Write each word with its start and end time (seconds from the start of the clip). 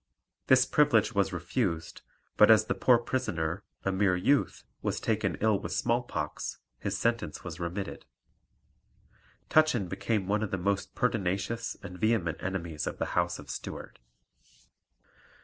This 0.47 0.65
privilege 0.65 1.13
was 1.13 1.31
refused, 1.31 2.01
but 2.35 2.49
as 2.49 2.65
the 2.65 2.73
poor 2.73 2.97
prisoner, 2.97 3.61
a 3.85 3.91
mere 3.91 4.15
youth, 4.15 4.63
was 4.81 4.99
taken 4.99 5.35
ill 5.41 5.59
with 5.59 5.71
smallpox, 5.73 6.57
his 6.79 6.97
sentence 6.97 7.43
was 7.43 7.59
remitted. 7.59 8.07
Tutchin 9.47 9.87
became 9.87 10.25
one 10.27 10.41
of 10.41 10.49
the 10.49 10.57
most 10.57 10.95
pertinacious 10.95 11.77
and 11.83 11.99
vehement 11.99 12.39
enemies 12.41 12.87
of 12.87 12.97
the 12.97 13.13
House 13.13 13.37
of 13.37 13.51
Stuart. 13.51 13.99